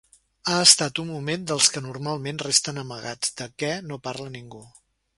Ha 0.51 0.53
estat 0.67 1.01
un 1.03 1.07
moment 1.15 1.43
dels 1.51 1.69
que 1.75 1.85
normalment 1.89 2.41
resten 2.47 2.83
amagats, 2.87 3.37
de 3.43 3.51
què 3.63 3.73
no 3.93 4.03
parla 4.09 4.35
ningú. 4.39 4.69